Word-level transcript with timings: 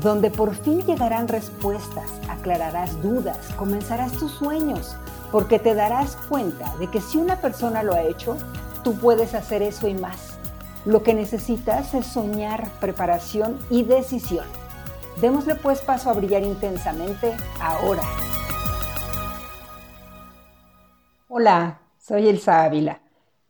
donde 0.00 0.30
por 0.30 0.54
fin 0.54 0.82
llegarán 0.82 1.28
respuestas, 1.28 2.10
aclararás 2.28 3.00
dudas, 3.02 3.38
comenzarás 3.56 4.12
tus 4.12 4.32
sueños, 4.32 4.96
porque 5.30 5.58
te 5.58 5.74
darás 5.74 6.16
cuenta 6.28 6.74
de 6.78 6.88
que 6.88 7.00
si 7.00 7.18
una 7.18 7.36
persona 7.36 7.82
lo 7.82 7.92
ha 7.92 8.02
hecho, 8.02 8.36
tú 8.82 8.94
puedes 8.94 9.34
hacer 9.34 9.62
eso 9.62 9.88
y 9.88 9.94
más. 9.94 10.38
Lo 10.84 11.02
que 11.02 11.14
necesitas 11.14 11.94
es 11.94 12.06
soñar, 12.06 12.68
preparación 12.80 13.58
y 13.70 13.84
decisión. 13.84 14.46
Démosle 15.20 15.54
pues 15.54 15.80
paso 15.80 16.10
a 16.10 16.14
brillar 16.14 16.42
intensamente 16.42 17.34
ahora. 17.60 18.02
Hola, 21.28 21.80
soy 21.98 22.28
Elsa 22.28 22.64
Ávila. 22.64 23.00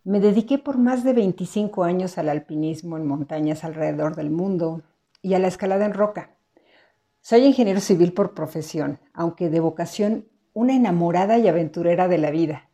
Me 0.04 0.20
dediqué 0.20 0.58
por 0.58 0.76
más 0.76 1.04
de 1.04 1.12
25 1.12 1.84
años 1.84 2.18
al 2.18 2.28
alpinismo 2.28 2.96
en 2.96 3.06
montañas 3.06 3.64
alrededor 3.64 4.16
del 4.16 4.30
mundo 4.30 4.82
y 5.22 5.34
a 5.34 5.38
la 5.38 5.48
escalada 5.48 5.86
en 5.86 5.94
roca. 5.94 6.36
Soy 7.20 7.44
ingeniero 7.44 7.80
civil 7.80 8.12
por 8.12 8.34
profesión, 8.34 8.98
aunque 9.14 9.48
de 9.48 9.60
vocación 9.60 10.28
una 10.52 10.74
enamorada 10.74 11.38
y 11.38 11.48
aventurera 11.48 12.08
de 12.08 12.18
la 12.18 12.30
vida, 12.30 12.68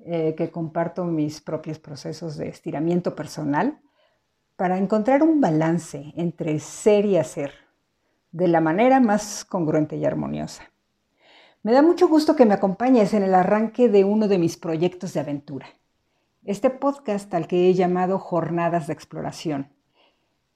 eh, 0.00 0.34
que 0.36 0.50
comparto 0.50 1.04
mis 1.04 1.40
propios 1.40 1.78
procesos 1.78 2.36
de 2.36 2.48
estiramiento 2.48 3.14
personal 3.14 3.80
para 4.56 4.76
encontrar 4.76 5.22
un 5.22 5.40
balance 5.40 6.12
entre 6.16 6.58
ser 6.58 7.06
y 7.06 7.16
hacer 7.16 7.52
de 8.32 8.48
la 8.48 8.60
manera 8.60 8.98
más 8.98 9.44
congruente 9.44 9.96
y 9.96 10.04
armoniosa. 10.04 10.64
Me 11.62 11.72
da 11.72 11.80
mucho 11.80 12.08
gusto 12.08 12.36
que 12.36 12.44
me 12.44 12.54
acompañes 12.54 13.14
en 13.14 13.22
el 13.22 13.34
arranque 13.34 13.88
de 13.88 14.04
uno 14.04 14.28
de 14.28 14.38
mis 14.38 14.56
proyectos 14.56 15.14
de 15.14 15.20
aventura, 15.20 15.66
este 16.44 16.68
podcast 16.68 17.32
al 17.32 17.46
que 17.46 17.70
he 17.70 17.74
llamado 17.74 18.18
Jornadas 18.18 18.88
de 18.88 18.92
Exploración 18.92 19.73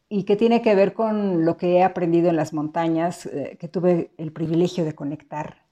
y 0.09 0.25
que 0.25 0.37
tiene 0.37 0.63
que 0.63 0.75
ver 0.75 0.95
con 0.95 1.45
lo 1.45 1.57
que 1.57 1.77
he 1.77 1.83
aprendido 1.83 2.31
en 2.31 2.37
las 2.37 2.53
montañas, 2.53 3.27
eh, 3.27 3.57
que 3.61 3.69
tuve 3.69 4.11
el 4.17 4.33
privilegio 4.33 4.85
de 4.85 4.95
conectar, 4.95 5.67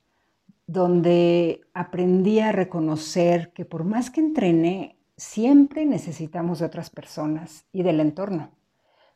donde 0.66 1.62
aprendí 1.72 2.40
a 2.40 2.52
reconocer 2.52 3.52
que 3.52 3.64
por 3.64 3.84
más 3.84 4.10
que 4.10 4.20
entrene, 4.20 4.96
siempre 5.16 5.86
necesitamos 5.86 6.58
de 6.58 6.66
otras 6.66 6.90
personas 6.90 7.64
y 7.72 7.82
del 7.82 8.00
entorno 8.00 8.50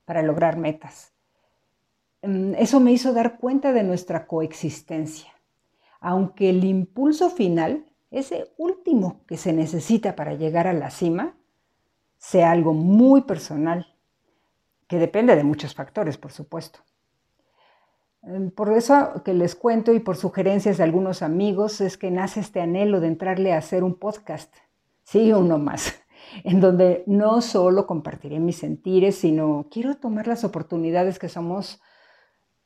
para 0.06 0.22
lograr 0.22 0.56
metas. 0.56 1.12
Mm, 2.22 2.54
eso 2.54 2.80
me 2.80 2.92
hizo 2.92 3.12
dar 3.12 3.38
cuenta 3.38 3.72
de 3.72 3.82
nuestra 3.82 4.26
coexistencia, 4.26 5.30
aunque 6.00 6.48
el 6.50 6.64
impulso 6.64 7.28
final, 7.30 7.84
ese 8.10 8.52
último 8.56 9.20
que 9.26 9.36
se 9.36 9.52
necesita 9.52 10.16
para 10.16 10.34
llegar 10.34 10.66
a 10.66 10.72
la 10.72 10.90
cima, 10.90 11.36
sea 12.16 12.50
algo 12.50 12.72
muy 12.72 13.22
personal 13.22 13.89
que 14.90 14.98
depende 14.98 15.36
de 15.36 15.44
muchos 15.44 15.72
factores, 15.72 16.18
por 16.18 16.32
supuesto. 16.32 16.80
Em, 18.24 18.50
por 18.50 18.72
eso 18.72 19.22
que 19.24 19.32
les 19.34 19.54
cuento 19.54 19.92
y 19.92 20.00
por 20.00 20.16
sugerencias 20.16 20.78
de 20.78 20.82
algunos 20.82 21.22
amigos 21.22 21.80
es 21.80 21.96
que 21.96 22.10
nace 22.10 22.40
este 22.40 22.60
anhelo 22.60 22.98
de 22.98 23.06
entrarle 23.06 23.52
a 23.52 23.58
hacer 23.58 23.84
un 23.84 23.94
podcast, 23.94 24.52
sí, 25.04 25.32
uno 25.32 25.58
más, 25.58 25.94
en 26.44 26.60
donde 26.60 27.04
no 27.06 27.40
solo 27.40 27.86
compartiré 27.86 28.40
mis 28.40 28.56
sentires, 28.56 29.14
sino 29.14 29.68
quiero 29.70 29.94
tomar 29.94 30.26
las 30.26 30.42
oportunidades 30.42 31.20
que 31.20 31.28
somos, 31.28 31.80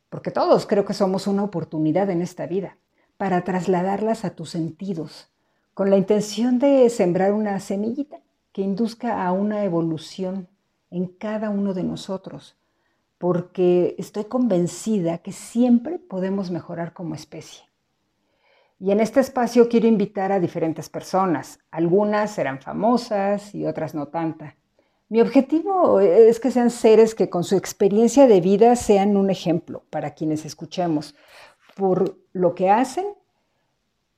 porque 0.09 0.31
todos 0.31 0.65
creo 0.65 0.87
que 0.87 0.95
somos 0.95 1.27
una 1.27 1.45
oportunidad 1.45 2.09
en 2.09 2.23
esta 2.23 2.47
vida, 2.47 2.79
para 3.19 3.45
trasladarlas 3.45 4.25
a 4.25 4.35
tus 4.35 4.49
sentidos, 4.49 5.31
con 5.75 5.91
la 5.91 5.99
intención 5.99 6.59
de 6.59 6.89
sembrar 6.89 7.35
una 7.35 7.61
semillita 7.61 8.21
que 8.51 8.63
induzca 8.63 9.27
a 9.27 9.33
una 9.33 9.63
evolución 9.65 10.49
en 10.91 11.07
cada 11.07 11.51
uno 11.51 11.75
de 11.75 11.85
nosotros, 11.85 12.57
porque 13.19 13.95
estoy 13.99 14.25
convencida 14.25 15.19
que 15.19 15.33
siempre 15.33 15.99
podemos 15.99 16.51
mejorar 16.51 16.93
como 16.93 17.15
especie. 17.15 17.65
Y 18.79 18.91
en 18.91 19.01
este 19.01 19.21
espacio 19.21 19.69
quiero 19.69 19.87
invitar 19.87 20.33
a 20.33 20.41
diferentes 20.41 20.89
personas. 20.89 21.59
Algunas 21.71 22.33
serán 22.33 22.61
famosas 22.61 23.55
y 23.55 23.67
otras 23.67 23.95
no 23.95 24.09
tanta. 24.09 24.57
Mi 25.09 25.21
objetivo 25.21 26.01
es 26.01 26.41
que 26.41 26.51
sean 26.51 26.71
seres 26.71 27.15
que 27.15 27.31
con 27.31 27.45
su 27.45 27.57
experiencia 27.57 28.27
de 28.27 28.41
vida 28.41 28.75
sean 28.75 29.17
un 29.17 29.31
ejemplo 29.31 29.85
para 29.91 30.15
quienes 30.15 30.45
escuchemos 30.45 31.15
por 31.75 32.19
lo 32.33 32.55
que 32.55 32.71
hacen 32.71 33.07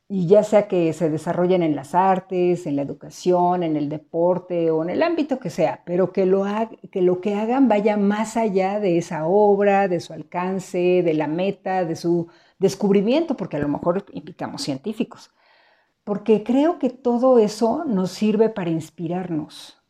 y 0.09 0.29
ya 0.29 0.45
sea 0.45 0.69
que 0.69 0.93
se 0.93 1.11
desarrollen 1.11 1.63
en 1.63 1.75
las 1.75 1.95
artes, 1.95 2.67
en 2.67 2.77
la 2.77 2.83
educación, 2.83 3.65
en 3.65 3.77
el 3.77 3.89
deporte 3.89 4.71
o 4.71 4.85
en 4.85 4.91
el 4.91 5.03
ámbito 5.03 5.41
que 5.41 5.51
sea, 5.51 5.83
pero 5.85 6.13
que 6.13 6.27
lo, 6.27 6.45
que 6.93 7.03
lo 7.03 7.21
que 7.21 7.35
hagan 7.35 7.69
vaya 7.69 7.97
más 7.97 8.37
allá 8.37 8.79
de 8.79 8.99
esa 8.99 9.27
obra, 9.27 9.89
de 9.89 9.99
su 10.01 10.13
alcance, 10.13 11.03
de 11.03 11.15
la 11.15 11.27
meta, 11.27 11.85
de 11.85 11.97
su 11.97 12.29
descubrimiento, 12.59 13.37
porque 13.37 13.57
a 13.57 13.61
lo 13.61 13.69
mejor 13.69 14.07
invitamos 14.13 14.63
científicos, 14.63 15.33
porque 16.05 16.45
creo 16.45 16.79
que 16.79 16.91
todo 16.91 17.39
eso 17.41 17.85
nos 17.85 18.13
sirve 18.13 18.49
para 18.49 18.71
inspirarnos, 18.71 19.83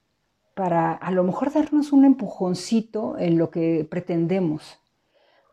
para 0.54 0.92
a 0.92 1.10
lo 1.10 1.24
mejor 1.24 1.52
darnos 1.52 1.92
un 1.92 2.06
empujoncito 2.06 3.18
en 3.18 3.36
lo 3.36 3.50
que 3.50 3.86
pretendemos. 3.88 4.80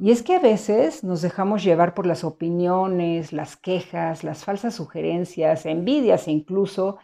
Y 0.03 0.11
es 0.11 0.21
que 0.21 0.35
a 0.35 0.39
veces 0.39 1.05
nos 1.05 1.21
dejamos 1.21 1.63
llevar 1.63 1.93
por 1.93 2.05
las 2.05 2.25
opiniones, 2.25 3.31
las 3.31 3.55
quejas, 3.55 4.25
las 4.25 4.43
falsas 4.43 4.75
sugerencias, 4.75 5.65
envidias 5.65 6.27
incluso, 6.27 6.97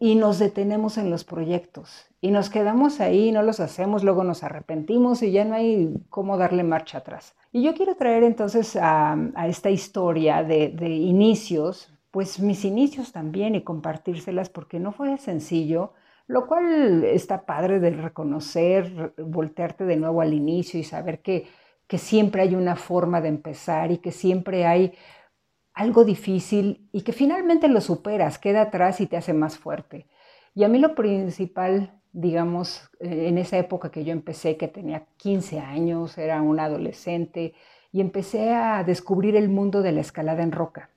y 0.00 0.16
nos 0.16 0.40
detenemos 0.40 0.98
en 0.98 1.08
los 1.08 1.22
proyectos. 1.22 2.08
Y 2.20 2.32
nos 2.32 2.50
quedamos 2.50 2.98
ahí, 2.98 3.30
no 3.30 3.44
los 3.44 3.60
hacemos, 3.60 4.02
luego 4.02 4.24
nos 4.24 4.42
arrepentimos 4.42 5.22
y 5.22 5.30
ya 5.30 5.44
no 5.44 5.54
hay 5.54 5.94
cómo 6.10 6.36
darle 6.36 6.64
marcha 6.64 6.98
atrás. 6.98 7.36
Y 7.52 7.62
yo 7.62 7.74
quiero 7.74 7.94
traer 7.94 8.24
entonces 8.24 8.74
a, 8.74 9.16
esta 9.46 9.70
historia 9.70 10.42
de, 10.42 10.70
de 10.70 10.88
inicios, 10.88 11.94
pues 12.10 12.40
mis 12.40 12.64
inicios 12.64 13.12
también 13.12 13.54
y 13.54 13.62
compartírselas 13.62 14.50
porque 14.50 14.80
no 14.80 14.90
fue 14.90 15.16
sencillo, 15.18 15.92
lo 16.26 16.48
cual 16.48 17.04
está 17.04 17.46
padre 17.46 17.78
de 17.78 17.90
reconocer, 17.90 19.14
voltearte 19.16 19.84
de 19.84 19.96
nuevo 19.96 20.20
al 20.20 20.34
inicio 20.34 20.80
y 20.80 20.82
saber 20.82 21.22
que 21.22 21.61
que 21.92 21.98
siempre 21.98 22.40
hay 22.40 22.54
una 22.54 22.74
forma 22.74 23.20
de 23.20 23.28
empezar 23.28 23.92
y 23.92 23.98
que 23.98 24.12
siempre 24.12 24.64
hay 24.64 24.94
algo 25.74 26.06
difícil 26.06 26.88
y 26.90 27.02
que 27.02 27.12
finalmente 27.12 27.68
lo 27.68 27.82
superas, 27.82 28.38
queda 28.38 28.62
atrás 28.62 29.02
y 29.02 29.06
te 29.06 29.18
hace 29.18 29.34
más 29.34 29.58
fuerte. 29.58 30.06
Y 30.54 30.64
a 30.64 30.68
mí 30.68 30.78
lo 30.78 30.94
principal, 30.94 32.00
digamos, 32.14 32.88
eh, 32.98 33.28
en 33.28 33.36
esa 33.36 33.58
época 33.58 33.90
que 33.90 34.04
yo 34.04 34.12
empecé, 34.12 34.56
que 34.56 34.68
tenía 34.68 35.04
15 35.18 35.60
años, 35.60 36.16
era 36.16 36.40
un 36.40 36.60
adolescente, 36.60 37.52
y 37.92 38.00
empecé 38.00 38.54
a 38.54 38.84
descubrir 38.84 39.36
el 39.36 39.50
mundo 39.50 39.82
de 39.82 39.92
la 39.92 40.00
escalada 40.00 40.42
en 40.42 40.52
roca. 40.52 40.88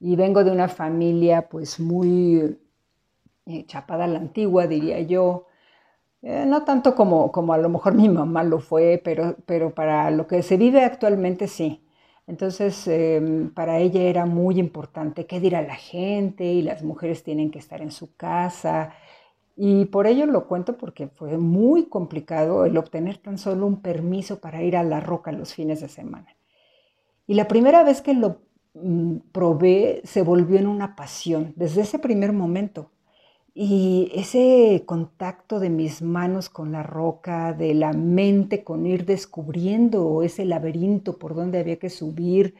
Y 0.00 0.16
vengo 0.16 0.42
de 0.42 0.52
una 0.52 0.68
familia 0.68 1.50
pues 1.50 1.78
muy 1.78 2.58
eh, 3.44 3.66
chapada 3.66 4.04
a 4.04 4.08
la 4.08 4.20
antigua, 4.20 4.66
diría 4.66 5.02
yo, 5.02 5.47
eh, 6.22 6.44
no 6.46 6.64
tanto 6.64 6.94
como, 6.94 7.30
como 7.32 7.52
a 7.52 7.58
lo 7.58 7.68
mejor 7.68 7.94
mi 7.94 8.08
mamá 8.08 8.42
lo 8.44 8.60
fue, 8.60 9.00
pero, 9.04 9.36
pero 9.46 9.74
para 9.74 10.10
lo 10.10 10.26
que 10.26 10.42
se 10.42 10.56
vive 10.56 10.84
actualmente 10.84 11.48
sí. 11.48 11.84
Entonces, 12.26 12.86
em, 12.88 13.50
para 13.54 13.78
ella 13.78 14.02
era 14.02 14.26
muy 14.26 14.58
importante 14.60 15.26
qué 15.26 15.40
dirá 15.40 15.62
la 15.62 15.76
gente 15.76 16.44
y 16.44 16.62
las 16.62 16.82
mujeres 16.82 17.22
tienen 17.24 17.50
que 17.50 17.58
estar 17.58 17.80
en 17.80 17.90
su 17.90 18.14
casa. 18.16 18.92
Y 19.56 19.86
por 19.86 20.06
ello 20.06 20.26
lo 20.26 20.46
cuento 20.46 20.76
porque 20.76 21.08
fue 21.08 21.38
muy 21.38 21.86
complicado 21.88 22.64
el 22.66 22.76
obtener 22.76 23.18
tan 23.18 23.38
solo 23.38 23.66
un 23.66 23.80
permiso 23.82 24.40
para 24.40 24.62
ir 24.62 24.76
a 24.76 24.84
la 24.84 25.00
roca 25.00 25.32
los 25.32 25.54
fines 25.54 25.80
de 25.80 25.88
semana. 25.88 26.36
Y 27.26 27.34
la 27.34 27.48
primera 27.48 27.82
vez 27.84 28.02
que 28.02 28.14
lo 28.14 28.40
mm, 28.74 29.16
probé 29.32 30.02
se 30.04 30.22
volvió 30.22 30.58
en 30.58 30.66
una 30.66 30.96
pasión 30.96 31.52
desde 31.56 31.82
ese 31.82 31.98
primer 31.98 32.32
momento. 32.32 32.90
Y 33.60 34.12
ese 34.14 34.84
contacto 34.86 35.58
de 35.58 35.68
mis 35.68 36.00
manos 36.00 36.48
con 36.48 36.70
la 36.70 36.84
roca, 36.84 37.52
de 37.52 37.74
la 37.74 37.92
mente 37.92 38.62
con 38.62 38.86
ir 38.86 39.04
descubriendo 39.04 40.22
ese 40.22 40.44
laberinto 40.44 41.18
por 41.18 41.34
donde 41.34 41.58
había 41.58 41.78
que 41.78 41.90
subir 41.90 42.54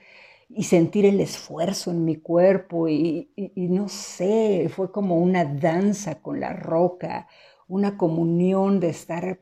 y 0.49 0.65
sentir 0.65 1.07
el 1.07 1.21
esfuerzo 1.21 1.93
en 1.93 2.05
mi 2.05 2.17
cuerpo 2.17 2.89
y, 2.89 3.31
no 3.55 3.89
sé, 3.89 4.69
fue 4.75 4.91
como 4.91 5.17
una 5.19 5.45
danza 5.45 6.21
con 6.21 6.41
la 6.41 6.53
roca, 6.53 7.29
una 7.69 7.97
comunión 7.97 8.81
de 8.81 8.89
estar, 8.89 9.41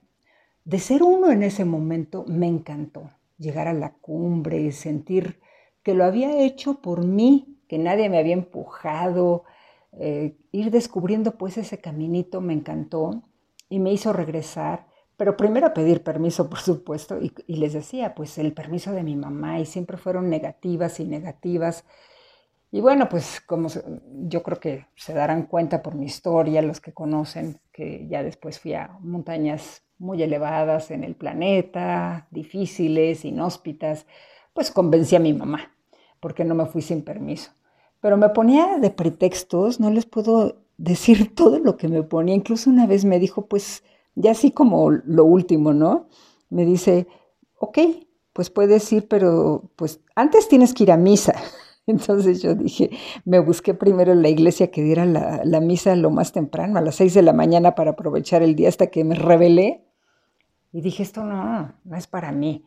de 0.64 0.78
ser 0.78 1.02
uno 1.02 1.30
en 1.30 1.42
ese 1.42 1.64
momento, 1.64 2.24
me 2.28 2.46
encantó. 2.48 3.10
llegar 3.38 3.68
a 3.68 3.72
la 3.74 3.92
cumbre, 3.94 4.72
sentir 4.72 5.40
que 5.82 5.94
lo 5.94 6.04
había 6.04 6.38
hecho 6.42 6.80
por 6.82 7.04
mí, 7.04 7.58
que 7.68 7.78
nadie 7.78 8.08
me 8.10 8.18
había 8.18 8.34
empujado, 8.34 9.44
eh, 9.98 10.36
ir 10.52 10.70
descubriendo 10.70 11.38
pues 11.38 11.56
ese 11.58 11.78
caminito 11.80 12.40
me 12.40 12.52
encantó 12.52 13.22
y 13.68 13.78
me 13.78 13.92
hizo 13.92 14.12
regresar, 14.12 14.86
pero 15.16 15.36
primero 15.36 15.72
pedir 15.74 16.02
permiso, 16.02 16.48
por 16.50 16.60
supuesto, 16.60 17.18
y, 17.20 17.32
y 17.46 17.56
les 17.56 17.72
decía, 17.72 18.14
pues 18.14 18.38
el 18.38 18.52
permiso 18.52 18.92
de 18.92 19.02
mi 19.02 19.16
mamá, 19.16 19.60
y 19.60 19.66
siempre 19.66 19.96
fueron 19.96 20.28
negativas 20.30 21.00
y 21.00 21.04
negativas. 21.04 21.84
Y 22.70 22.80
bueno, 22.80 23.08
pues 23.08 23.40
como 23.40 23.68
yo 24.28 24.42
creo 24.42 24.60
que 24.60 24.86
se 24.96 25.14
darán 25.14 25.44
cuenta 25.46 25.82
por 25.82 25.94
mi 25.94 26.06
historia, 26.06 26.62
los 26.62 26.80
que 26.80 26.92
conocen, 26.92 27.60
que 27.72 28.06
ya 28.08 28.22
después 28.22 28.60
fui 28.60 28.74
a 28.74 28.98
montañas 29.00 29.82
muy 29.98 30.22
elevadas 30.22 30.90
en 30.90 31.04
el 31.04 31.14
planeta, 31.14 32.28
difíciles, 32.30 33.24
inhóspitas, 33.24 34.06
pues 34.52 34.70
convencí 34.70 35.16
a 35.16 35.20
mi 35.20 35.32
mamá, 35.32 35.72
porque 36.20 36.44
no 36.44 36.54
me 36.54 36.66
fui 36.66 36.82
sin 36.82 37.02
permiso. 37.02 37.52
Pero 38.00 38.16
me 38.16 38.28
ponía 38.28 38.78
de 38.78 38.90
pretextos, 38.90 39.80
no 39.80 39.90
les 39.90 40.06
puedo 40.06 40.56
decir 40.76 41.32
todo 41.34 41.58
lo 41.58 41.76
que 41.76 41.88
me 41.88 42.02
ponía. 42.02 42.34
Incluso 42.34 42.70
una 42.70 42.86
vez 42.86 43.04
me 43.04 43.18
dijo, 43.18 43.46
pues 43.46 43.82
ya 44.14 44.32
así 44.32 44.50
como 44.50 44.90
lo 44.90 45.24
último, 45.24 45.72
¿no? 45.72 46.08
Me 46.48 46.64
dice, 46.64 47.06
ok, 47.58 47.78
pues 48.32 48.50
puedes 48.50 48.92
ir, 48.92 49.08
pero 49.08 49.70
pues 49.76 50.00
antes 50.14 50.48
tienes 50.48 50.74
que 50.74 50.84
ir 50.84 50.92
a 50.92 50.96
misa. 50.96 51.34
Entonces 51.86 52.42
yo 52.42 52.54
dije, 52.54 52.90
me 53.24 53.38
busqué 53.38 53.72
primero 53.72 54.12
en 54.12 54.22
la 54.22 54.28
iglesia 54.28 54.70
que 54.70 54.82
diera 54.82 55.06
la, 55.06 55.42
la, 55.44 55.60
misa 55.60 55.94
lo 55.94 56.10
más 56.10 56.32
temprano, 56.32 56.78
a 56.78 56.82
las 56.82 56.96
seis 56.96 57.14
de 57.14 57.22
la 57.22 57.32
mañana 57.32 57.74
para 57.76 57.92
aprovechar 57.92 58.42
el 58.42 58.56
día 58.56 58.68
hasta 58.68 58.88
que 58.88 59.04
me 59.04 59.14
rebelé. 59.14 59.84
Y 60.72 60.80
dije, 60.80 61.02
esto 61.02 61.24
no, 61.24 61.74
no 61.84 61.96
es 61.96 62.06
para 62.06 62.32
mí. 62.32 62.64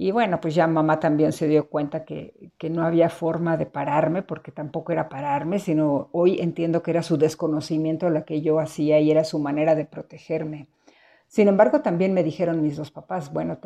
Y 0.00 0.12
bueno, 0.12 0.40
pues 0.40 0.54
ya 0.54 0.68
mamá 0.68 1.00
también 1.00 1.32
se 1.32 1.48
dio 1.48 1.68
cuenta 1.68 2.04
que, 2.04 2.52
que, 2.56 2.70
no 2.70 2.84
había 2.84 3.10
forma 3.10 3.56
de 3.56 3.66
pararme, 3.66 4.22
porque 4.22 4.52
tampoco 4.52 4.92
era 4.92 5.08
pararme, 5.08 5.58
sino 5.58 6.08
hoy 6.12 6.40
entiendo 6.40 6.84
que 6.84 6.92
era 6.92 7.02
su 7.02 7.18
desconocimiento 7.18 8.06
de 8.06 8.12
lo 8.12 8.24
que 8.24 8.40
yo 8.40 8.60
hacía 8.60 9.00
y 9.00 9.10
era 9.10 9.24
su 9.24 9.40
manera 9.40 9.74
de 9.74 9.86
protegerme. 9.86 10.68
Sin 11.26 11.48
embargo, 11.48 11.80
también 11.80 12.14
me 12.14 12.22
dijeron 12.22 12.62
mis 12.62 12.76
dos 12.76 12.92
papás, 12.92 13.32
bueno, 13.32 13.58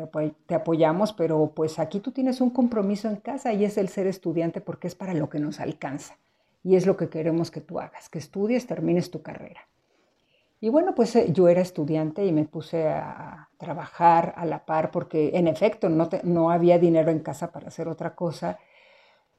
te 0.47 0.55
apoyamos, 0.55 1.13
pero 1.13 1.51
pues 1.55 1.77
aquí 1.77 1.99
tú 1.99 2.11
tienes 2.11 2.41
un 2.41 2.49
compromiso 2.49 3.07
en 3.09 3.17
casa 3.17 3.53
y 3.53 3.63
es 3.63 3.77
el 3.77 3.89
ser 3.89 4.07
estudiante 4.07 4.59
porque 4.59 4.87
es 4.87 4.95
para 4.95 5.13
lo 5.13 5.29
que 5.29 5.39
nos 5.39 5.59
alcanza. 5.59 6.17
Y 6.63 6.77
es 6.77 6.87
lo 6.87 6.97
que 6.97 7.09
queremos 7.09 7.51
que 7.51 7.61
tú 7.61 7.79
hagas, 7.79 8.09
que 8.09 8.17
estudies, 8.17 8.65
termines 8.65 9.11
tu 9.11 9.21
carrera. 9.21 9.67
Y 10.63 10.69
bueno, 10.69 10.95
pues 10.95 11.13
eh, 11.17 11.25
yo 11.33 11.49
era 11.49 11.59
estudiante 11.59 12.25
y 12.25 12.31
me 12.31 12.45
puse 12.45 12.87
a 12.87 13.49
trabajar 13.57 14.33
a 14.37 14.45
la 14.45 14.65
par 14.65 14.91
porque 14.91 15.31
en 15.33 15.49
efecto 15.49 15.89
no, 15.89 16.07
no 16.23 16.51
había 16.51 16.79
dinero 16.79 17.11
en 17.11 17.19
casa 17.19 17.51
para 17.51 17.67
hacer 17.67 17.89
otra 17.89 18.15
cosa. 18.15 18.59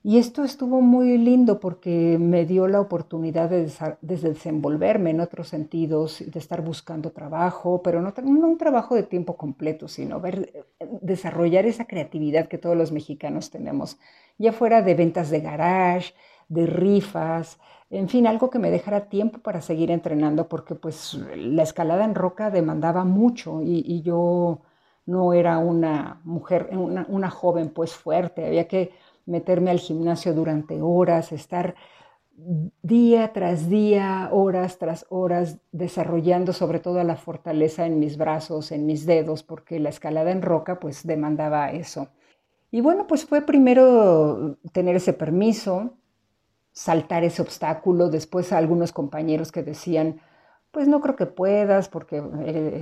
Y 0.03 0.19
esto 0.19 0.45
estuvo 0.45 0.83
muy 0.83 1.17
lindo 1.17 1.61
porque 1.61 2.19
me 2.21 2.45
dio 2.45 2.69
la 2.69 2.79
oportunidad 2.79 3.49
de, 3.49 3.73
desenvolverme 4.03 5.13
en 5.13 5.21
otros 5.21 5.49
sentidos, 5.49 6.23
de 6.27 6.39
estar 6.39 6.61
buscando 6.61 7.11
trabajo, 7.11 7.81
pero 7.83 8.03
no, 8.03 8.13
no, 8.23 8.47
un 8.47 8.59
trabajo 8.59 8.95
de 8.95 9.05
tiempo 9.05 9.39
completo, 9.39 9.89
sino 9.89 10.21
ver, 10.21 10.53
eh, 10.79 10.87
desarrollar 11.01 11.65
esa 11.65 11.87
creatividad 11.87 12.49
que 12.49 12.59
todos 12.59 12.77
los 12.77 12.93
mexicanos 12.93 13.49
tenemos, 13.49 13.99
ya 14.37 14.53
fuera 14.53 14.83
de 14.83 14.95
ventas 14.95 15.31
de 15.31 15.41
garage, 15.41 16.13
de 16.49 16.67
rifas, 16.67 17.59
en 17.91 18.09
fin, 18.09 18.27
algo 18.27 18.51
que 18.51 18.59
me 18.59 18.71
dejara 18.71 19.09
tiempo 19.09 19.39
para 19.39 19.61
seguir 19.61 19.91
entrenando, 19.91 20.49
porque 20.49 20.75
pues 20.75 21.15
la 21.37 21.63
escalada 21.63 22.05
en 22.05 22.15
roca 22.15 22.51
demandaba 22.51 23.05
mucho 23.05 23.61
y, 23.63 24.03
yo 24.03 24.61
no 25.07 25.33
era 25.33 25.59
una 25.59 26.21
mujer, 26.25 26.71
una, 26.73 27.07
una, 27.09 27.31
joven 27.31 27.71
pues 27.71 27.95
fuerte, 27.95 28.47
había 28.47 28.67
que 28.67 28.93
meterme 29.27 29.71
al 29.71 29.79
gimnasio 29.79 30.35
durante 30.35 30.81
horas, 30.83 31.33
estar 31.33 31.75
día 32.83 33.33
tras 33.33 33.69
día, 33.69 34.29
horas 34.33 34.79
tras 34.79 35.07
horas, 35.09 35.59
desarrollando 35.73 36.53
sobre 36.53 36.81
todo 36.81 37.03
la 37.05 37.17
fortaleza 37.17 37.87
en 37.87 37.99
mis 38.01 38.17
brazos, 38.17 38.73
en 38.73 38.87
mis 38.87 39.07
dedos, 39.07 39.43
porque 39.43 39.79
la 39.79 39.91
escalada 39.91 40.31
en 40.33 40.43
roca 40.43 40.81
pues 40.81 41.07
demandaba 41.07 41.71
eso. 41.71 42.09
Y 42.71 42.81
bueno, 42.81 43.07
pues 43.07 43.25
fue 43.25 43.43
primero 43.43 44.59
tener 44.73 44.97
ese 44.97 45.13
permiso, 45.13 45.93
saltar 46.75 47.25
ese 47.25 47.41
obstáculo. 47.41 48.11
Después 48.11 48.53
algunos 48.53 48.93
compañeros 48.93 49.53
que 49.53 49.63
decían, 49.63 50.21
pues 50.71 50.89
no 50.89 51.01
creo 51.01 51.17
que 51.17 51.27
puedas 51.27 51.89
porque 51.89 52.23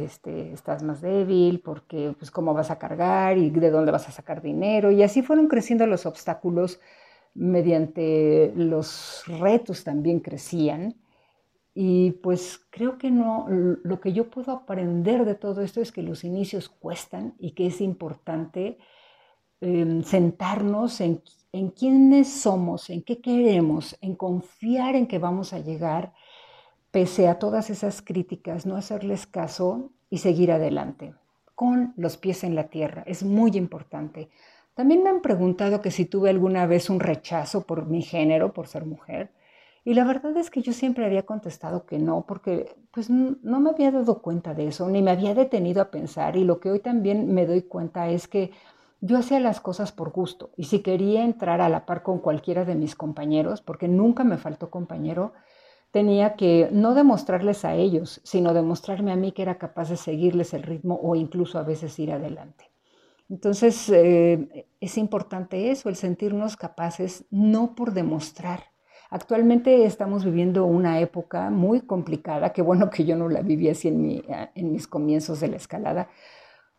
este, 0.05 0.53
estás 0.53 0.83
más 0.83 1.03
débil, 1.03 1.61
porque 1.61 2.15
pues 2.19 2.31
cómo 2.31 2.55
vas 2.55 2.71
a 2.71 2.79
cargar 2.79 3.37
y 3.39 3.51
de 3.51 3.71
dónde 3.71 3.93
vas 3.93 4.09
a 4.09 4.13
sacar 4.13 4.43
dinero. 4.43 4.91
Y 4.91 5.03
así 5.03 5.23
fueron 5.23 5.47
creciendo 5.47 5.87
los 5.87 6.07
obstáculos 6.07 6.81
mediante 7.35 8.53
los 8.57 9.25
retos 9.27 9.85
también 9.85 10.21
crecían. 10.21 10.97
Y 11.75 12.13
pues 12.23 12.67
creo 12.71 12.99
que 12.99 13.11
no, 13.11 13.47
lo 13.49 14.01
que 14.01 14.13
yo 14.13 14.31
puedo 14.31 14.53
aprender 14.53 15.25
de 15.25 15.35
todo 15.35 15.63
esto 15.63 15.81
es 15.81 15.93
que 15.93 16.03
los 16.03 16.25
inicios 16.25 16.69
cuestan 16.69 17.35
y 17.39 17.53
que 17.53 17.67
es 17.67 17.81
importante 17.81 18.79
em, 19.63 20.03
sentarnos 20.03 21.01
en 21.01 21.23
en 21.53 21.69
quiénes 21.69 22.33
somos, 22.33 22.89
en 22.89 23.03
qué 23.03 23.21
queremos, 23.21 23.97
en 24.01 24.17
confiar 24.17 24.97
en 24.97 25.07
que 25.07 25.19
vamos 25.19 25.53
a 25.53 25.59
llegar, 25.59 26.15
pese 26.91 27.29
a 27.29 27.39
todas 27.39 27.69
esas 27.69 28.01
críticas, 28.01 28.65
no 28.65 28.77
hacerles 28.77 29.27
caso 29.27 29.91
y 30.09 30.19
seguir 30.19 30.51
adelante, 30.51 31.15
con 31.55 31.93
los 31.97 32.17
pies 32.17 32.43
en 32.45 32.55
la 32.55 32.69
tierra. 32.69 33.05
Es 33.07 33.23
muy 33.23 33.51
importante. 33.53 34.31
También 34.75 35.03
me 35.03 35.11
han 35.11 35.21
preguntado 35.21 35.83
que 35.83 35.91
si 35.91 36.07
tuve 36.07 36.31
alguna 36.31 36.67
vez 36.67 36.89
un 36.89 37.01
rechazo 37.01 37.67
por 37.67 37.87
mi 37.87 38.01
género, 38.01 38.55
por 38.55 38.67
ser 38.67 38.87
mujer. 38.87 39.31
Y 39.85 39.95
la 39.95 40.05
verdad 40.05 40.35
es 40.37 40.49
que 40.49 40.63
yo 40.63 40.73
siempre 40.73 41.05
había 41.05 41.27
contestado 41.27 41.85
que 41.85 41.99
no, 41.99 42.25
porque 42.27 42.77
pues 42.93 43.11
no 43.11 43.61
me 43.61 43.71
había 43.71 43.91
dado 43.91 44.23
cuenta 44.23 44.55
de 44.55 44.69
eso, 44.69 44.89
ni 44.89 45.03
me 45.03 45.11
había 45.11 45.35
detenido 45.35 45.83
a 45.83 45.91
pensar. 45.91 46.37
Y 46.37 46.45
lo 46.45 46.61
que 46.61 46.71
hoy 46.71 46.79
también 46.81 47.35
me 47.35 47.47
doy 47.47 47.63
cuenta 47.63 48.09
es 48.09 48.29
que 48.29 48.53
yo 49.03 49.19
hacía 49.19 49.41
las 49.41 49.61
cosas 49.61 49.91
por 49.91 50.13
gusto 50.13 50.51
y 50.57 50.65
si 50.65 50.79
quería 50.79 51.25
entrar 51.25 51.61
a 51.61 51.69
la 51.69 51.85
par 51.87 52.05
con 52.05 52.21
cualquiera 52.21 52.65
de 52.65 52.77
mis 52.77 52.95
compañeros, 52.95 53.61
porque 53.61 53.89
nunca 53.89 54.23
me 54.23 54.39
faltó 54.39 54.71
compañero, 54.71 55.33
tenía 55.91 56.37
que 56.37 56.69
no 56.71 56.95
demostrarles 56.95 57.65
a 57.65 57.75
ellos, 57.75 58.21
sino 58.23 58.55
demostrarme 58.55 59.11
a 59.11 59.17
mí 59.17 59.33
que 59.33 59.43
era 59.43 59.59
capaz 59.59 59.91
de 59.91 59.97
seguirles 59.97 60.55
el 60.55 60.63
ritmo 60.63 61.01
o 61.03 61.17
incluso 61.17 61.59
a 61.59 61.65
veces 61.65 61.99
ir 61.99 62.13
adelante. 62.13 62.71
Entonces, 63.29 63.89
eh, 63.89 64.67
es 64.81 64.97
importante 64.97 65.73
eso, 65.73 65.89
el 65.89 65.97
sentirnos 65.97 66.57
capaces, 66.57 67.25
no 67.31 67.75
por 67.75 67.95
demostrar. 67.95 68.71
Actualmente 69.11 69.85
estamos 69.85 70.25
viviendo 70.25 70.65
una 70.65 71.01
época 71.01 71.51
muy 71.51 71.81
complicada, 71.81 72.53
que 72.53 72.63
bueno 72.63 72.89
que 72.89 73.05
yo 73.05 73.17
no 73.17 73.29
la 73.29 73.43
viví 73.43 73.69
así 73.69 73.89
en, 73.89 74.23
en 74.55 74.73
mis 74.73 74.87
comienzos 74.87 75.41
de 75.41 75.49
la 75.49 75.57
escalada, 75.57 76.09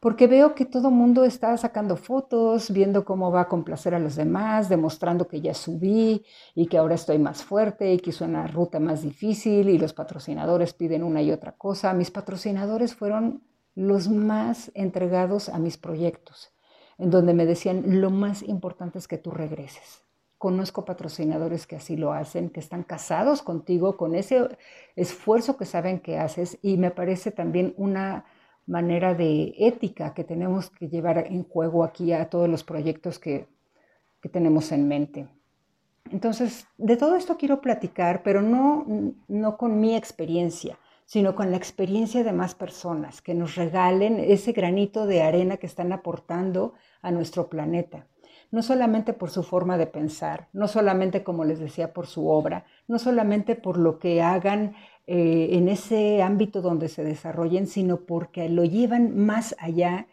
porque 0.04 0.28
veo 0.28 0.54
que 0.54 0.66
todo 0.66 0.92
mundo 0.92 1.24
está 1.24 1.56
sacando 1.56 1.96
fotos, 1.96 2.72
viendo 2.72 3.06
cómo 3.06 3.32
va 3.32 3.40
a 3.44 3.48
complacer 3.48 3.96
a 3.96 4.00
los 4.00 4.18
demás, 4.18 4.68
demostrando 4.68 5.30
que 5.30 5.40
ya 5.40 5.54
subí 5.54 6.26
y 6.54 6.68
que 6.68 6.78
ahora 6.78 6.96
estoy 6.96 7.20
más 7.20 7.42
fuerte 7.42 7.94
y 7.94 8.00
que 8.00 8.10
hice 8.10 8.26
una 8.26 8.46
ruta 8.48 8.82
más 8.82 9.02
difícil 9.02 9.70
y 9.70 9.78
los 9.78 9.94
patrocinadores 9.94 10.74
piden 10.74 11.04
una 11.04 11.22
y 11.22 11.32
otra 11.32 11.54
cosa. 11.54 11.94
Mis 11.94 12.12
patrocinadores 12.12 12.94
fueron 12.94 13.44
los 13.76 14.10
más 14.10 14.74
entregados 14.74 15.48
a 15.48 15.58
mis 15.58 15.78
proyectos, 15.78 16.52
en 16.98 17.10
donde 17.10 17.34
me 17.34 17.46
decían, 17.46 18.02
lo 18.02 18.10
más 18.10 18.44
importante 18.44 18.98
es 19.00 19.08
que 19.08 19.18
tú 19.18 19.32
regreses. 19.32 20.04
Conozco 20.38 20.84
patrocinadores 20.84 21.66
que 21.66 21.78
así 21.78 21.96
lo 21.96 22.12
hacen, 22.12 22.50
que 22.50 22.60
están 22.60 22.84
casados 22.84 23.42
contigo 23.42 23.96
con 23.96 24.16
ese 24.16 24.50
esfuerzo 24.98 25.56
que 25.56 25.64
saben 25.64 26.02
que 26.02 26.18
haces 26.18 26.58
y 26.62 26.76
me 26.76 26.92
parece 26.92 27.32
también 27.32 27.74
una 27.78 28.26
manera 28.66 29.14
de 29.14 29.54
ética 29.58 30.14
que 30.14 30.24
tenemos 30.24 30.70
que 30.70 30.88
llevar 30.88 31.28
en 31.30 31.44
juego 31.44 31.84
aquí 31.84 32.14
a 32.14 32.30
todos 32.30 32.50
los 32.50 32.64
proyectos 32.64 33.20
que, 33.20 33.48
que 34.22 34.30
tenemos 34.30 34.72
en 34.72 34.88
mente. 34.88 35.28
Entonces, 36.12 36.68
de 36.78 36.98
todo 36.98 37.16
esto 37.16 37.38
quiero 37.38 37.62
platicar, 37.62 38.24
pero 38.24 38.42
no, 38.42 38.86
no 39.28 39.58
con 39.58 39.80
mi 39.80 39.96
experiencia, 39.96 40.78
sino 41.06 41.36
con 41.36 41.52
la 41.52 41.58
experiencia 41.58 42.24
de 42.24 42.34
más 42.34 42.56
personas 42.56 43.22
que 43.22 43.34
nos 43.34 43.56
regalen 43.56 44.20
ese 44.20 44.52
granito 44.52 45.06
de 45.06 45.22
arena 45.22 45.58
que 45.58 45.68
están 45.68 45.92
aportando 45.92 46.74
a 47.02 47.12
nuestro 47.12 47.50
planeta. 47.50 48.08
No 48.54 48.62
solamente 48.62 49.14
por 49.14 49.32
su 49.32 49.42
forma 49.42 49.80
de 49.80 49.88
pensar, 49.88 50.48
no 50.54 50.68
solamente, 50.68 51.24
como 51.24 51.44
les 51.44 51.58
decía, 51.58 51.92
por 51.92 52.06
su 52.06 52.28
obra, 52.30 52.66
no 52.88 53.00
solamente 53.00 53.56
por 53.56 53.80
lo 53.80 53.98
que 53.98 54.22
hagan 54.22 54.76
eh, 55.08 55.48
en 55.54 55.70
ese 55.70 56.22
ámbito 56.22 56.62
donde 56.62 56.88
se 56.88 57.04
desarrollen, 57.04 57.66
sino 57.66 58.02
porque 58.02 58.50
lo 58.50 58.64
llevan 58.64 59.18
más 59.18 59.56
allá 59.58 60.06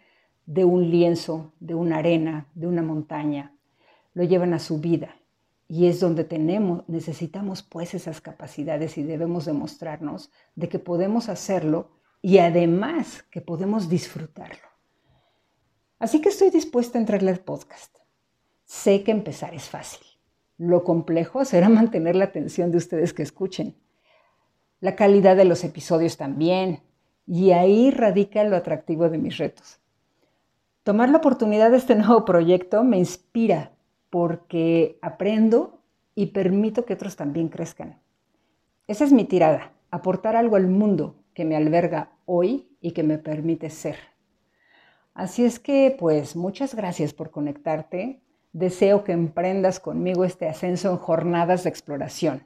de 0.46 0.64
un 0.64 0.90
lienzo, 0.90 1.52
de 1.60 1.74
una 1.74 1.98
arena, 1.98 2.46
de 2.54 2.66
una 2.66 2.80
montaña, 2.80 3.54
lo 4.14 4.24
llevan 4.24 4.54
a 4.54 4.58
su 4.58 4.80
vida. 4.80 5.16
Y 5.68 5.88
es 5.88 6.00
donde 6.00 6.24
tenemos, 6.24 6.88
necesitamos 6.88 7.62
pues 7.62 7.92
esas 7.92 8.22
capacidades 8.22 8.96
y 8.96 9.02
debemos 9.02 9.44
demostrarnos 9.44 10.30
de 10.54 10.70
que 10.70 10.78
podemos 10.78 11.28
hacerlo 11.28 11.90
y 12.22 12.38
además 12.38 13.22
que 13.30 13.42
podemos 13.42 13.90
disfrutarlo. 13.90 14.66
Así 15.98 16.22
que 16.22 16.30
estoy 16.30 16.48
dispuesta 16.48 16.96
a 16.96 17.02
entrarle 17.02 17.32
al 17.32 17.40
podcast. 17.40 17.99
Sé 18.70 19.02
que 19.02 19.10
empezar 19.10 19.52
es 19.52 19.68
fácil. 19.68 20.06
Lo 20.56 20.84
complejo 20.84 21.44
será 21.44 21.68
mantener 21.80 22.14
la 22.14 22.26
atención 22.26 22.70
de 22.70 22.76
ustedes 22.76 23.12
que 23.12 23.24
escuchen. 23.24 23.74
La 24.78 24.94
calidad 24.94 25.36
de 25.36 25.44
los 25.44 25.64
episodios 25.64 26.16
también. 26.16 26.80
Y 27.26 27.50
ahí 27.50 27.90
radica 27.90 28.44
lo 28.44 28.54
atractivo 28.54 29.08
de 29.08 29.18
mis 29.18 29.38
retos. 29.38 29.80
Tomar 30.84 31.08
la 31.08 31.18
oportunidad 31.18 31.72
de 31.72 31.78
este 31.78 31.96
nuevo 31.96 32.24
proyecto 32.24 32.84
me 32.84 32.96
inspira 32.96 33.72
porque 34.08 35.00
aprendo 35.02 35.82
y 36.14 36.26
permito 36.26 36.84
que 36.84 36.94
otros 36.94 37.16
también 37.16 37.48
crezcan. 37.48 38.00
Esa 38.86 39.02
es 39.02 39.12
mi 39.12 39.24
tirada, 39.24 39.72
aportar 39.90 40.36
algo 40.36 40.54
al 40.54 40.68
mundo 40.68 41.16
que 41.34 41.44
me 41.44 41.56
alberga 41.56 42.12
hoy 42.24 42.68
y 42.80 42.92
que 42.92 43.02
me 43.02 43.18
permite 43.18 43.68
ser. 43.68 43.96
Así 45.12 45.44
es 45.44 45.58
que, 45.58 45.96
pues, 45.98 46.36
muchas 46.36 46.76
gracias 46.76 47.12
por 47.12 47.32
conectarte. 47.32 48.22
Deseo 48.52 49.04
que 49.04 49.12
emprendas 49.12 49.80
conmigo 49.80 50.24
este 50.24 50.48
ascenso 50.48 50.90
en 50.90 50.96
jornadas 50.96 51.64
de 51.64 51.70
exploración. 51.70 52.44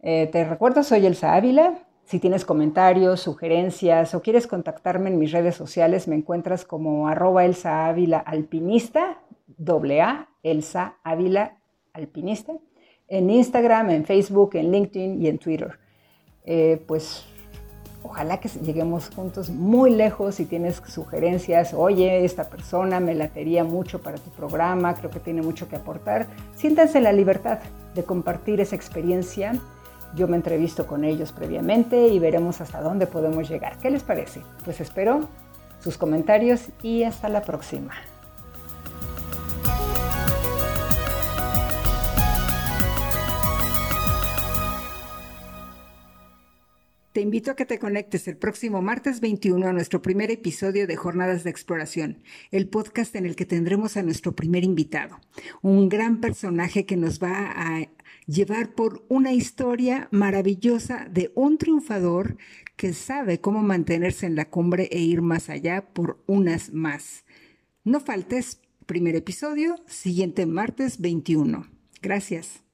Eh, 0.00 0.28
te 0.30 0.44
recuerdo, 0.44 0.82
soy 0.82 1.06
Elsa 1.06 1.34
Ávila. 1.34 1.78
Si 2.04 2.20
tienes 2.20 2.44
comentarios, 2.44 3.20
sugerencias 3.20 4.14
o 4.14 4.22
quieres 4.22 4.46
contactarme 4.46 5.10
en 5.10 5.18
mis 5.18 5.32
redes 5.32 5.56
sociales, 5.56 6.06
me 6.06 6.14
encuentras 6.14 6.64
como 6.64 7.08
arroba 7.08 7.44
Elsa 7.44 7.88
Ávila 7.88 8.18
Alpinista, 8.18 9.22
doble 9.46 10.02
A, 10.02 10.28
Elsa 10.42 10.98
Ávila 11.02 11.58
Alpinista, 11.92 12.52
en 13.08 13.30
Instagram, 13.30 13.90
en 13.90 14.04
Facebook, 14.04 14.54
en 14.54 14.70
LinkedIn 14.70 15.20
y 15.20 15.28
en 15.28 15.38
Twitter. 15.38 15.78
Eh, 16.44 16.80
pues 16.86 17.26
ojalá 18.06 18.38
que 18.38 18.48
lleguemos 18.48 19.10
juntos 19.14 19.50
muy 19.50 19.90
lejos. 19.90 20.36
Si 20.36 20.46
tienes 20.46 20.82
sugerencias, 20.86 21.74
oye, 21.74 22.24
esta 22.24 22.44
persona 22.44 23.00
me 23.00 23.14
latería 23.14 23.64
mucho 23.64 24.00
para 24.00 24.18
tu 24.18 24.30
programa, 24.30 24.94
creo 24.94 25.10
que 25.10 25.20
tiene 25.20 25.42
mucho 25.42 25.68
que 25.68 25.76
aportar, 25.76 26.26
siéntanse 26.56 27.00
la 27.00 27.12
libertad 27.12 27.58
de 27.94 28.04
compartir 28.04 28.60
esa 28.60 28.76
experiencia 28.76 29.52
yo 30.14 30.28
me 30.28 30.36
entrevisto 30.36 30.86
con 30.86 31.04
ellos 31.04 31.32
previamente 31.32 32.08
y 32.08 32.18
veremos 32.18 32.60
hasta 32.60 32.80
dónde 32.80 33.06
podemos 33.06 33.48
llegar. 33.48 33.76
¿Qué 33.78 33.90
les 33.90 34.02
parece? 34.02 34.40
Pues 34.64 34.80
espero 34.80 35.28
sus 35.80 35.98
comentarios 35.98 36.68
y 36.82 37.02
hasta 37.02 37.28
la 37.28 37.42
próxima. 37.42 37.92
Te 47.16 47.22
invito 47.22 47.50
a 47.50 47.56
que 47.56 47.64
te 47.64 47.78
conectes 47.78 48.28
el 48.28 48.36
próximo 48.36 48.82
martes 48.82 49.20
21 49.20 49.66
a 49.66 49.72
nuestro 49.72 50.02
primer 50.02 50.30
episodio 50.30 50.86
de 50.86 50.96
Jornadas 50.96 51.44
de 51.44 51.50
Exploración, 51.50 52.22
el 52.50 52.68
podcast 52.68 53.16
en 53.16 53.24
el 53.24 53.36
que 53.36 53.46
tendremos 53.46 53.96
a 53.96 54.02
nuestro 54.02 54.36
primer 54.36 54.64
invitado, 54.64 55.18
un 55.62 55.88
gran 55.88 56.20
personaje 56.20 56.84
que 56.84 56.98
nos 56.98 57.18
va 57.18 57.52
a 57.56 57.88
llevar 58.26 58.74
por 58.74 59.06
una 59.08 59.32
historia 59.32 60.08
maravillosa 60.10 61.08
de 61.10 61.32
un 61.34 61.56
triunfador 61.56 62.36
que 62.76 62.92
sabe 62.92 63.40
cómo 63.40 63.62
mantenerse 63.62 64.26
en 64.26 64.36
la 64.36 64.50
cumbre 64.50 64.90
e 64.92 65.00
ir 65.00 65.22
más 65.22 65.48
allá 65.48 65.86
por 65.94 66.22
unas 66.26 66.74
más. 66.74 67.24
No 67.82 68.00
faltes, 68.00 68.60
primer 68.84 69.16
episodio, 69.16 69.76
siguiente 69.86 70.44
martes 70.44 71.00
21. 71.00 71.66
Gracias. 72.02 72.65